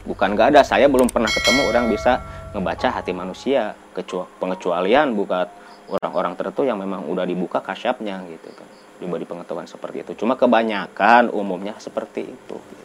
bukan 0.05 0.37
gak 0.37 0.55
ada 0.55 0.61
saya 0.63 0.87
belum 0.87 1.09
pernah 1.09 1.29
ketemu 1.29 1.61
orang 1.73 1.89
bisa 1.89 2.21
ngebaca 2.55 2.89
hati 2.95 3.11
manusia 3.11 3.75
kecuali 3.91 4.31
pengecualian 4.39 5.11
bukan 5.13 5.47
orang-orang 5.91 6.39
tertentu 6.39 6.63
yang 6.65 6.79
memang 6.79 7.05
udah 7.11 7.27
dibuka 7.27 7.59
kasyapnya 7.61 8.23
gitu 8.31 8.49
kan. 8.55 8.69
Diberi 9.03 9.27
pengetahuan 9.27 9.67
seperti 9.67 10.07
itu. 10.07 10.23
Cuma 10.23 10.39
kebanyakan 10.39 11.35
umumnya 11.35 11.75
seperti 11.83 12.25
itu 12.31 12.57
gitu. 12.57 12.83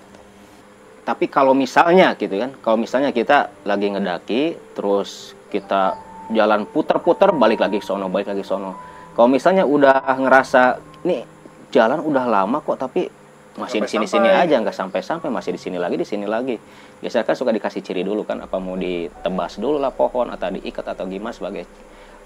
tapi 1.05 1.25
kalau 1.25 1.57
misalnya 1.57 2.13
gitu 2.13 2.37
kan 2.37 2.53
kalau 2.61 2.77
misalnya 2.77 3.09
kita 3.09 3.49
lagi 3.65 3.89
ngedaki 3.89 4.57
terus 4.77 5.33
kita 5.49 5.97
jalan 6.29 6.69
puter-puter 6.69 7.33
balik 7.33 7.65
lagi 7.65 7.81
sono 7.81 8.05
balik 8.09 8.29
lagi 8.29 8.45
sono. 8.45 8.77
Kalau 9.17 9.25
misalnya 9.25 9.65
udah 9.65 10.05
ngerasa 10.21 10.77
nih 11.01 11.25
jalan 11.73 12.05
udah 12.05 12.25
lama 12.29 12.61
kok 12.61 12.77
tapi 12.77 13.09
masih 13.57 13.83
di 13.83 13.89
sini-sini 13.89 14.29
aja 14.29 14.61
nggak 14.61 14.71
sampai-sampai 14.71 15.27
masih 15.33 15.51
di 15.57 15.59
sini 15.59 15.77
lagi 15.81 15.97
di 15.97 16.07
sini 16.07 16.23
lagi 16.29 16.55
biasanya 16.99 17.23
kan 17.23 17.35
suka 17.35 17.51
dikasih 17.55 17.81
ciri 17.83 18.03
dulu 18.03 18.27
kan 18.27 18.43
apa 18.43 18.59
mau 18.59 18.75
ditebas 18.75 19.55
dulu 19.55 19.79
lah 19.79 19.91
pohon 19.91 20.27
atau 20.31 20.51
diikat 20.51 20.83
atau 20.83 21.07
gimana 21.07 21.31
sebagai 21.31 21.63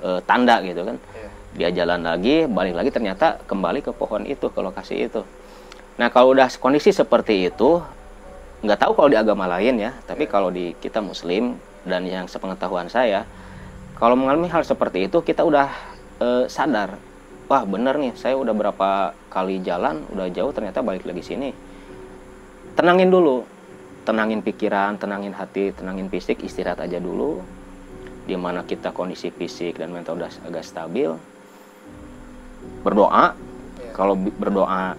e, 0.02 0.10
tanda 0.26 0.58
gitu 0.66 0.82
kan 0.82 0.98
yeah. 1.14 1.32
dia 1.54 1.70
jalan 1.84 2.02
lagi 2.02 2.50
balik 2.50 2.74
lagi 2.74 2.90
ternyata 2.90 3.38
kembali 3.46 3.86
ke 3.86 3.92
pohon 3.94 4.26
itu 4.26 4.50
ke 4.50 4.60
lokasi 4.60 5.06
itu 5.06 5.22
nah 6.02 6.10
kalau 6.10 6.34
udah 6.34 6.50
kondisi 6.58 6.90
seperti 6.90 7.54
itu 7.54 7.86
nggak 8.66 8.80
tahu 8.82 8.92
kalau 8.98 9.10
di 9.14 9.18
agama 9.20 9.46
lain 9.46 9.78
ya 9.78 9.92
tapi 10.10 10.26
yeah. 10.26 10.32
kalau 10.34 10.50
di 10.50 10.74
kita 10.82 11.06
muslim 11.06 11.54
dan 11.86 12.10
yang 12.10 12.26
sepengetahuan 12.26 12.90
saya 12.90 13.30
kalau 14.02 14.18
mengalami 14.18 14.50
hal 14.50 14.66
seperti 14.66 15.06
itu 15.06 15.22
kita 15.22 15.46
udah 15.46 15.70
e, 16.18 16.28
sadar 16.50 16.98
wah 17.46 17.62
bener 17.62 18.02
nih 18.02 18.18
saya 18.18 18.34
udah 18.34 18.58
berapa 18.58 19.14
kali 19.30 19.62
jalan 19.62 20.02
udah 20.10 20.34
jauh 20.34 20.50
ternyata 20.50 20.82
balik 20.82 21.06
lagi 21.06 21.22
sini 21.22 21.54
tenangin 22.74 23.14
dulu 23.14 23.53
tenangin 24.04 24.44
pikiran 24.44 25.00
tenangin 25.00 25.32
hati 25.32 25.72
tenangin 25.72 26.12
fisik 26.12 26.44
istirahat 26.44 26.84
aja 26.84 27.00
dulu. 27.00 27.44
Di 28.24 28.40
mana 28.40 28.64
kita 28.64 28.96
kondisi 28.96 29.32
fisik 29.36 29.76
dan 29.80 29.92
mental 29.92 30.16
udah 30.20 30.32
agak 30.48 30.64
stabil 30.64 31.12
berdoa. 32.84 33.36
Ya. 33.84 33.92
kalau 33.92 34.16
berdoa 34.16 34.96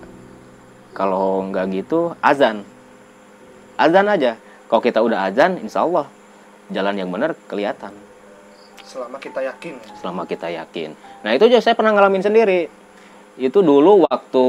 kalau 0.93 1.45
nggak 1.49 1.65
gitu 1.73 2.13
azan. 2.21 2.65
Azan 3.81 4.07
aja. 4.09 4.37
Kalau 4.69 4.83
kita 4.85 5.01
udah 5.01 5.29
azan 5.29 5.61
insya 5.61 5.85
Allah 5.85 6.09
jalan 6.73 6.97
yang 6.97 7.09
benar 7.13 7.37
kelihatan. 7.49 7.93
Selama 8.85 9.17
kita 9.17 9.41
yakin 9.41 9.75
selama 10.01 10.23
kita 10.29 10.53
yakin. 10.53 10.93
Nah 11.25 11.33
itu 11.33 11.49
juga 11.49 11.65
saya 11.65 11.73
pernah 11.77 11.97
ngalamin 11.97 12.21
sendiri. 12.21 12.69
Itu 13.41 13.65
dulu 13.65 14.07
waktu 14.07 14.47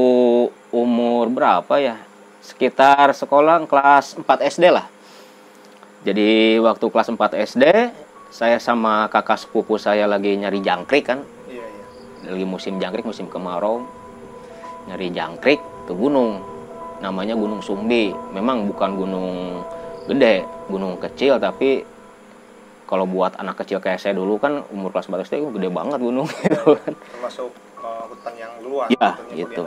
umur 0.70 1.26
berapa 1.32 1.74
ya 1.80 1.96
sekitar 2.46 3.10
sekolah 3.10 3.66
kelas 3.66 4.22
4 4.22 4.22
SD 4.54 4.70
lah. 4.70 4.86
Jadi 6.06 6.62
waktu 6.62 6.86
kelas 6.86 7.10
4 7.10 7.18
SD 7.42 7.64
saya 8.30 8.62
sama 8.62 9.10
kakak 9.10 9.42
sepupu 9.42 9.74
saya 9.74 10.06
lagi 10.06 10.38
nyari 10.38 10.62
jangkrik 10.62 11.10
kan. 11.10 11.26
Iya 11.50 11.66
iya. 11.66 11.84
Lagi 12.30 12.46
musim 12.46 12.78
jangkrik 12.78 13.02
musim 13.02 13.26
kemarau. 13.26 13.82
Nyari 14.86 15.10
jangkrik 15.10 15.58
ke 15.90 15.92
gunung. 15.92 16.38
Namanya 17.02 17.34
Gunung 17.34 17.58
Sumbi. 17.58 18.14
Memang 18.30 18.70
bukan 18.70 18.90
gunung 18.94 19.28
gede 20.06 20.46
gunung 20.70 21.02
kecil 21.02 21.42
tapi 21.42 21.82
kalau 22.86 23.02
buat 23.02 23.34
anak 23.42 23.58
kecil 23.66 23.82
kayak 23.82 23.98
saya 23.98 24.14
dulu 24.14 24.38
kan 24.38 24.62
umur 24.70 24.94
kelas 24.94 25.10
14 25.10 25.42
itu 25.42 25.50
gede 25.58 25.68
banget 25.74 25.98
gunung. 25.98 26.30
Gitu 26.30 26.78
kan 26.78 26.94
termasuk 26.94 27.50
uh, 27.82 28.06
hutan 28.06 28.34
yang 28.38 28.52
luas 28.62 28.86
hutannya 28.94 29.34
gitu. 29.34 29.66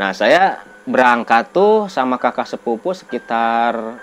Nah, 0.00 0.16
saya 0.16 0.56
berangkat 0.90 1.54
tuh 1.54 1.86
sama 1.86 2.18
kakak 2.18 2.50
sepupu 2.50 2.90
sekitar 2.92 4.02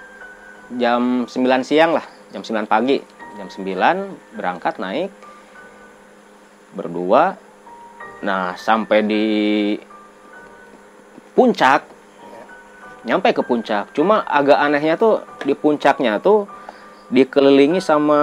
jam 0.80 1.28
9 1.28 1.68
siang 1.68 1.92
lah, 1.94 2.06
jam 2.32 2.42
9 2.42 2.64
pagi. 2.66 3.04
Jam 3.38 3.52
9 3.52 4.34
berangkat 4.34 4.82
naik 4.82 5.12
berdua. 6.74 7.38
Nah, 8.26 8.58
sampai 8.58 9.06
di 9.06 9.28
puncak 11.38 11.86
nyampe 13.06 13.30
ke 13.32 13.46
puncak. 13.46 13.94
Cuma 13.94 14.26
agak 14.26 14.58
anehnya 14.58 14.98
tuh 14.98 15.22
di 15.46 15.54
puncaknya 15.54 16.18
tuh 16.18 16.50
dikelilingi 17.14 17.80
sama 17.80 18.20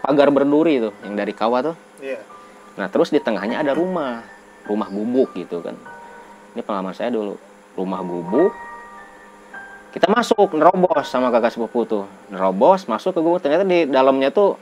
pagar 0.00 0.32
berduri 0.32 0.80
tuh 0.80 0.94
yang 1.04 1.18
dari 1.18 1.34
kawah 1.34 1.60
tuh. 1.72 1.76
iya 2.00 2.22
Nah, 2.72 2.88
terus 2.88 3.12
di 3.12 3.20
tengahnya 3.20 3.60
ada 3.60 3.76
rumah, 3.76 4.24
rumah 4.64 4.88
gubuk 4.88 5.36
gitu 5.36 5.60
kan. 5.60 5.76
Ini 6.56 6.64
pengalaman 6.64 6.96
saya 6.96 7.12
dulu. 7.12 7.36
Rumah 7.74 8.00
gubuk. 8.04 8.52
Kita 9.92 10.08
masuk, 10.08 10.56
nerobos 10.56 11.04
sama 11.08 11.28
kakak 11.28 11.52
sepupu 11.52 11.84
tuh. 11.84 12.04
Nerobos, 12.32 12.88
masuk 12.88 13.12
ke 13.12 13.20
gubuk. 13.20 13.40
Ternyata 13.44 13.64
di 13.68 13.84
dalamnya 13.88 14.32
tuh, 14.32 14.56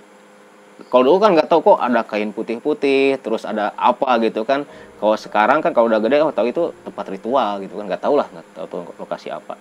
kalau 0.90 1.06
dulu 1.06 1.18
kan 1.22 1.38
nggak 1.38 1.46
tahu 1.46 1.60
kok 1.62 1.78
ada 1.78 2.02
kain 2.02 2.34
putih-putih, 2.34 3.22
terus 3.22 3.46
ada 3.46 3.70
apa 3.78 4.18
gitu 4.22 4.42
kan. 4.42 4.66
Kalau 4.98 5.14
sekarang 5.14 5.58
kan 5.62 5.70
kalau 5.70 5.86
udah 5.86 6.02
gede, 6.02 6.18
oh 6.22 6.34
tahu 6.34 6.50
itu 6.50 6.74
tempat 6.82 7.06
ritual 7.10 7.62
gitu 7.62 7.78
kan. 7.78 7.84
Nggak 7.86 8.02
tahu 8.02 8.14
lah, 8.18 8.26
nggak 8.30 8.46
tahu 8.58 8.66
tuh 8.66 8.82
lokasi 8.98 9.30
apa. 9.30 9.54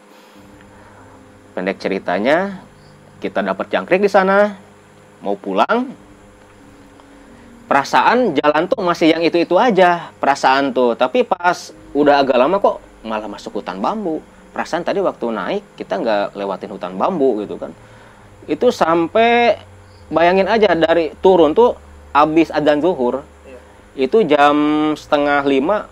Pendek 1.54 1.78
ceritanya, 1.78 2.66
kita 3.22 3.46
dapat 3.46 3.70
jangkrik 3.70 4.02
di 4.02 4.10
sana, 4.10 4.58
mau 5.22 5.38
pulang, 5.38 5.86
perasaan 7.70 8.34
jalan 8.34 8.66
tuh 8.66 8.82
masih 8.82 9.14
yang 9.14 9.22
itu-itu 9.22 9.54
aja 9.54 10.10
perasaan 10.18 10.74
tuh 10.74 10.98
tapi 10.98 11.22
pas 11.22 11.70
udah 11.94 12.26
agak 12.26 12.42
lama 12.42 12.58
kok 12.58 12.82
malah 13.04 13.30
masuk 13.32 13.62
hutan 13.62 13.80
bambu. 13.80 14.20
Perasaan 14.50 14.82
tadi 14.82 15.00
waktu 15.00 15.30
naik 15.30 15.64
kita 15.78 16.02
nggak 16.02 16.26
lewatin 16.34 16.72
hutan 16.74 16.94
bambu 16.98 17.42
gitu 17.46 17.56
kan. 17.56 17.72
Itu 18.50 18.74
sampai 18.74 19.62
bayangin 20.10 20.50
aja 20.50 20.74
dari 20.74 21.14
turun 21.22 21.54
tuh 21.54 21.78
abis 22.10 22.50
adzan 22.50 22.82
zuhur 22.82 23.22
iya. 23.46 23.60
itu 23.94 24.26
jam 24.26 24.58
setengah 24.98 25.46
lima 25.46 25.86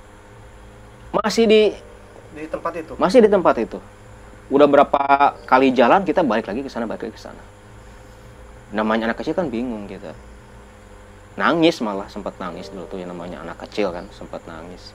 masih 1.13 1.45
di 1.45 1.61
di 2.33 2.49
tempat 2.49 2.73
itu? 2.81 2.93
masih 2.97 3.19
di 3.21 3.29
tempat 3.29 3.55
itu. 3.61 3.77
Udah 4.49 4.65
berapa 4.65 5.35
kali 5.45 5.75
jalan 5.75 6.01
kita 6.01 6.25
balik 6.25 6.49
lagi 6.49 6.65
ke 6.65 6.69
sana 6.71 6.89
balik 6.89 7.05
lagi 7.07 7.13
ke 7.13 7.21
sana. 7.21 7.41
Namanya 8.73 9.13
anak 9.13 9.21
kecil 9.21 9.37
kan 9.37 9.53
bingung 9.53 9.85
kita. 9.85 10.17
Nangis 11.37 11.77
malah 11.85 12.09
sempat 12.09 12.33
nangis 12.41 12.73
dulu 12.73 12.89
tuh 12.89 12.97
yang 12.97 13.13
namanya 13.13 13.45
anak 13.45 13.61
kecil 13.69 13.93
kan 13.93 14.09
sempat 14.09 14.41
nangis 14.49 14.89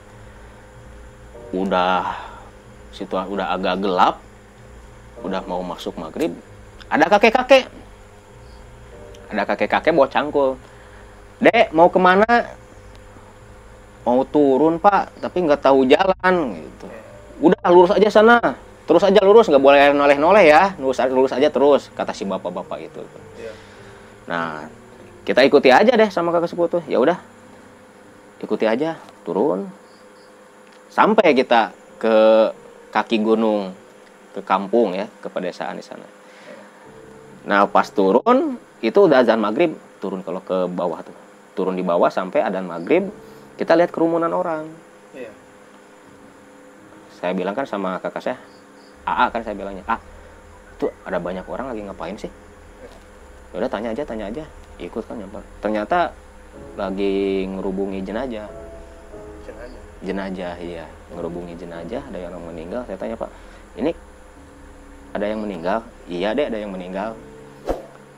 udah 1.53 2.17
situasi 2.89 3.29
udah 3.29 3.53
agak 3.53 3.79
gelap 3.79 4.15
udah 5.21 5.41
mau 5.45 5.61
masuk 5.61 5.95
maghrib 5.95 6.33
ada 6.89 7.05
kakek 7.07 7.33
kakek 7.33 7.63
ada 9.33 9.49
kakek 9.49 9.65
kakek 9.65 9.91
bawa 9.97 10.05
cangkul. 10.05 10.53
Dek 11.41 11.73
mau 11.73 11.89
ke 11.89 11.97
mana? 11.97 12.29
Mau 14.05 14.21
turun 14.29 14.77
pak 14.77 15.09
tapi 15.17 15.41
nggak 15.41 15.65
tahu 15.65 15.89
jalan 15.89 16.61
gitu. 16.61 16.87
Udah 17.41 17.65
lurus 17.73 17.97
aja 17.97 18.13
sana. 18.13 18.37
Terus 18.85 19.01
aja 19.01 19.17
lurus 19.25 19.49
nggak 19.49 19.63
boleh 19.63 19.89
noleh 19.97 20.21
noleh 20.21 20.45
ya. 20.45 20.77
Lurus 20.77 21.01
lurus 21.09 21.33
aja 21.33 21.49
terus 21.49 21.89
kata 21.97 22.13
si 22.13 22.29
bapak 22.29 22.53
bapak 22.53 22.77
itu. 22.85 23.01
Iya. 23.41 23.51
Nah 24.29 24.69
kita 25.25 25.41
ikuti 25.41 25.73
aja 25.73 25.97
deh 25.97 26.13
sama 26.13 26.29
kakak 26.29 26.51
sepupu 26.51 26.83
ya 26.85 26.99
udah 26.99 27.15
ikuti 28.43 28.67
aja 28.67 28.99
turun 29.23 29.71
sampai 30.93 31.33
kita 31.33 31.73
ke 31.97 32.15
kaki 32.93 33.17
gunung 33.25 33.73
ke 34.37 34.45
kampung 34.45 34.93
ya 34.93 35.09
ke 35.09 35.25
pedesaan 35.25 35.81
di 35.81 35.85
sana. 35.85 36.05
Nah 37.49 37.65
pas 37.65 37.89
turun 37.89 38.61
itu 38.85 38.99
udah 39.01 39.25
azan 39.25 39.41
maghrib 39.41 39.73
turun 39.97 40.21
kalau 40.21 40.45
ke 40.45 40.69
bawah 40.69 41.01
tuh. 41.01 41.17
Turun 41.57 41.73
di 41.73 41.81
bawah 41.81 42.13
sampai 42.13 42.45
adzan 42.45 42.69
maghrib 42.69 43.09
kita 43.57 43.73
lihat 43.73 43.89
kerumunan 43.89 44.29
orang. 44.29 44.69
Iya. 45.17 45.33
Saya 47.17 47.33
bilang 47.33 47.57
kan 47.57 47.65
sama 47.65 47.97
kakak 47.97 48.21
saya 48.21 48.37
AA 49.09 49.25
kan 49.33 49.41
saya 49.41 49.57
bilangnya 49.57 49.85
ah 49.89 49.97
itu 50.77 50.89
ada 51.09 51.17
banyak 51.17 51.45
orang 51.49 51.73
lagi 51.73 51.81
ngapain 51.81 52.17
sih? 52.21 52.29
Ya 53.49 53.55
udah 53.65 53.69
tanya 53.69 53.89
aja 53.97 54.05
tanya 54.05 54.29
aja. 54.29 54.45
Ikut 54.77 55.05
kan 55.09 55.17
nyamper 55.17 55.41
ternyata 55.57 56.13
lagi 56.77 57.45
ngerubungi 57.49 58.05
jenazah 58.05 58.62
jenazah 60.03 60.59
iya. 60.59 60.85
Ngerubungi 61.15 61.55
jenazah 61.57 62.03
ada 62.03 62.19
yang 62.19 62.37
meninggal. 62.43 62.83
Saya 62.85 62.99
tanya 62.99 63.15
pak 63.15 63.31
ini 63.79 63.95
ada 65.13 65.25
yang 65.25 65.41
meninggal? 65.41 65.81
Iya 66.11 66.35
deh 66.35 66.45
ada 66.51 66.57
yang 66.59 66.69
meninggal. 66.75 67.15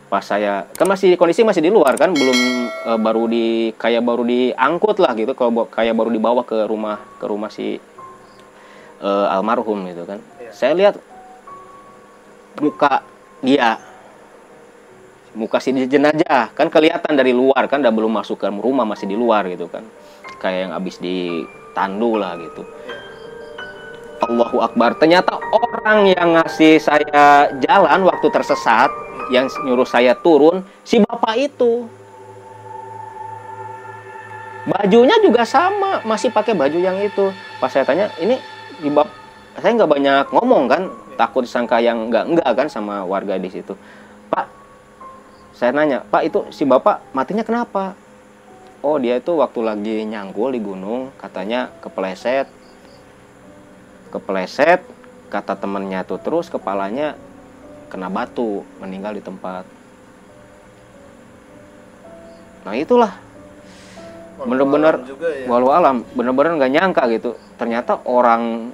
Pas 0.09 0.23
saya 0.25 0.65
kan 0.75 0.89
masih 0.89 1.15
kondisi 1.15 1.45
masih 1.45 1.61
di 1.61 1.71
luar 1.71 1.95
kan 1.95 2.11
belum 2.11 2.39
eh, 2.69 2.99
baru 2.99 3.23
di 3.29 3.45
kayak 3.77 4.01
baru 4.01 4.23
diangkut 4.25 4.97
lah 4.99 5.13
gitu 5.13 5.37
kalau 5.37 5.69
kayak 5.69 5.93
baru 5.93 6.09
dibawa 6.09 6.41
ke 6.43 6.65
rumah 6.65 6.99
ke 7.21 7.25
rumah 7.29 7.49
si 7.53 7.77
eh, 9.01 9.27
almarhum 9.33 9.85
gitu 9.87 10.03
kan. 10.09 10.19
Iya. 10.41 10.51
saya 10.55 10.73
lihat 10.77 10.95
muka 12.63 13.03
dia 13.43 13.75
muka 15.35 15.59
si 15.59 15.75
jenazah 15.75 16.55
kan 16.55 16.71
kelihatan 16.71 17.11
dari 17.11 17.35
luar 17.35 17.67
kan 17.67 17.83
udah 17.83 17.91
belum 17.91 18.15
masuk 18.15 18.39
ke 18.39 18.47
rumah 18.47 18.87
masih 18.87 19.11
di 19.11 19.19
luar 19.19 19.43
gitu 19.51 19.67
kan. 19.67 19.83
Kayak 20.39 20.59
yang 20.69 20.71
habis 20.71 20.95
ditandu 21.75 22.15
lah 22.15 22.39
gitu. 22.39 22.63
Allahu 24.23 24.63
Akbar. 24.63 24.95
Ternyata 24.95 25.35
orang 25.35 26.07
yang 26.07 26.39
ngasih 26.39 26.79
saya 26.79 27.51
jalan 27.59 28.07
waktu 28.07 28.31
tersesat 28.31 28.87
yang 29.27 29.51
nyuruh 29.67 29.83
saya 29.83 30.15
turun 30.15 30.63
si 30.87 31.03
bapak 31.03 31.35
itu. 31.51 31.83
Bajunya 34.65 35.19
juga 35.19 35.43
sama 35.43 35.99
masih 36.07 36.31
pakai 36.31 36.55
baju 36.55 36.79
yang 36.79 36.95
itu. 37.03 37.35
Pas 37.59 37.67
saya 37.67 37.83
tanya 37.83 38.07
ini 38.23 38.39
di 38.79 38.89
saya 39.59 39.71
nggak 39.75 39.91
banyak 39.91 40.25
ngomong 40.31 40.63
kan 40.71 40.87
takut 41.19 41.43
disangka 41.43 41.83
yang 41.83 42.07
nggak 42.07 42.23
enggak 42.23 42.51
kan 42.55 42.67
sama 42.71 43.03
warga 43.03 43.35
di 43.35 43.51
situ. 43.51 43.75
Pak 44.31 44.47
saya 45.55 45.71
nanya 45.71 46.03
pak 46.03 46.27
itu 46.27 46.43
si 46.51 46.67
bapak 46.67 46.99
matinya 47.15 47.39
kenapa 47.39 47.95
oh 48.85 49.01
dia 49.01 49.17
itu 49.17 49.33
waktu 49.33 49.65
lagi 49.65 50.05
nyanggul 50.05 50.53
di 50.53 50.61
gunung 50.61 51.09
katanya 51.17 51.73
kepleset. 51.81 52.45
Kepleset 54.13 54.85
kata 55.33 55.57
temennya 55.57 56.05
tuh 56.05 56.21
terus 56.21 56.53
kepalanya 56.53 57.17
kena 57.89 58.13
batu 58.13 58.61
meninggal 58.77 59.17
di 59.17 59.25
tempat. 59.25 59.65
Nah 62.69 62.77
itulah. 62.77 63.17
Bener-bener 64.35 64.99
ya. 65.01 65.47
walau 65.47 65.71
alam 65.73 66.05
bener-bener 66.13 66.61
nggak 66.61 66.73
nyangka 66.77 67.03
gitu. 67.09 67.33
Ternyata 67.57 68.05
orang 68.05 68.69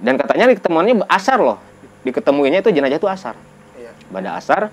dan 0.00 0.16
katanya 0.16 0.48
diketemuannya 0.56 1.04
asar 1.12 1.44
loh. 1.44 1.60
Diketemuinya 2.08 2.64
itu 2.64 2.72
jenazah 2.72 2.96
itu 2.96 3.10
asar. 3.10 3.34
Iya. 3.76 3.92
Pada 4.08 4.40
asar 4.40 4.72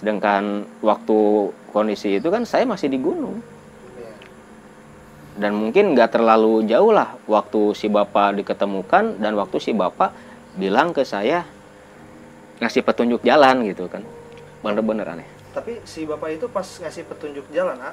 sedangkan 0.00 0.64
waktu 0.80 1.52
kondisi 1.76 2.16
itu 2.16 2.32
kan 2.32 2.48
saya 2.48 2.64
masih 2.64 2.88
di 2.88 2.96
gunung 2.96 3.51
dan 5.36 5.56
mungkin 5.56 5.96
nggak 5.96 6.18
terlalu 6.18 6.64
jauh 6.68 6.92
lah 6.92 7.16
waktu 7.24 7.72
si 7.72 7.88
bapak 7.88 8.42
diketemukan 8.42 9.16
dan 9.16 9.32
waktu 9.36 9.56
si 9.60 9.72
bapak 9.72 10.12
bilang 10.56 10.92
ke 10.92 11.04
saya 11.04 11.44
ngasih 12.60 12.84
petunjuk 12.84 13.24
jalan 13.24 13.64
gitu 13.64 13.88
kan. 13.88 14.04
Bener-bener 14.62 15.08
aneh 15.08 15.42
tapi 15.52 15.84
si 15.84 16.08
bapak 16.08 16.40
itu 16.40 16.46
pas 16.48 16.64
ngasih 16.64 17.04
petunjuk 17.04 17.44
jalan 17.52 17.76
ah 17.76 17.92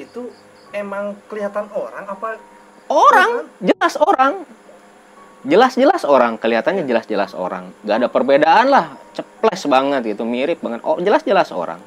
itu 0.00 0.32
emang 0.72 1.12
kelihatan 1.28 1.68
orang 1.76 2.04
apa 2.08 2.40
orang 2.88 3.44
jelas 3.60 3.94
orang. 4.00 4.34
Jelas-jelas 5.46 6.02
orang 6.02 6.34
kelihatannya 6.34 6.82
jelas-jelas 6.82 7.30
orang. 7.30 7.70
Nggak 7.86 7.96
ada 8.02 8.08
perbedaan 8.10 8.66
lah 8.74 8.98
ceples 9.14 9.70
banget 9.70 10.16
gitu 10.16 10.26
mirip 10.26 10.58
banget. 10.58 10.82
Oh 10.82 10.98
jelas-jelas 10.98 11.54
orang. 11.54 11.78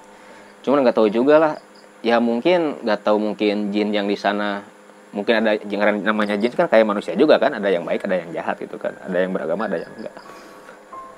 Cuman 0.63 0.85
nggak 0.85 0.95
tahu 0.95 1.11
juga 1.11 1.35
lah. 1.35 1.53
Ya 1.99 2.23
mungkin 2.23 2.79
nggak 2.79 3.03
tahu 3.03 3.19
mungkin 3.19 3.75
jin 3.75 3.91
yang 3.91 4.07
di 4.07 4.15
sana 4.15 4.63
mungkin 5.11 5.43
ada 5.43 5.59
yang 5.67 5.83
namanya 6.01 6.39
jin 6.39 6.51
kan 6.55 6.71
kayak 6.71 6.87
manusia 6.87 7.13
juga 7.19 7.35
kan 7.35 7.51
ada 7.51 7.67
yang 7.67 7.83
baik 7.83 8.07
ada 8.07 8.23
yang 8.23 8.31
jahat 8.31 8.55
gitu 8.59 8.79
kan. 8.79 8.95
Ada 9.03 9.17
yang 9.27 9.31
beragama 9.35 9.67
ada 9.67 9.83
yang 9.83 9.93
enggak. 9.99 10.15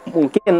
Mungkin 0.10 0.56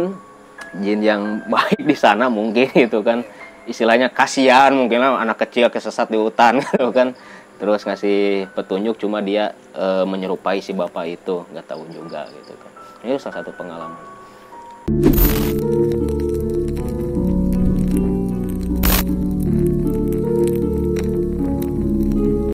jin 0.80 1.00
yang 1.02 1.22
baik 1.54 1.82
di 1.82 1.96
sana 1.98 2.30
mungkin 2.30 2.70
itu 2.74 3.00
kan. 3.02 3.26
Istilahnya 3.64 4.12
kasihan 4.12 4.76
mungkin 4.76 5.00
lah 5.00 5.16
anak 5.24 5.48
kecil 5.48 5.72
kesesat 5.72 6.12
di 6.12 6.20
hutan 6.20 6.60
gitu 6.64 6.92
kan. 6.94 7.16
Terus 7.56 7.86
ngasih 7.86 8.50
petunjuk 8.52 8.98
cuma 9.00 9.24
dia 9.24 9.54
e, 9.72 10.04
menyerupai 10.04 10.60
si 10.60 10.76
bapak 10.76 11.16
itu. 11.16 11.48
Nggak 11.48 11.66
tahu 11.72 11.88
juga 11.88 12.28
gitu 12.28 12.52
kan. 12.60 12.70
Ini 13.04 13.16
salah 13.16 13.40
satu 13.40 13.50
pengalaman 13.56 14.04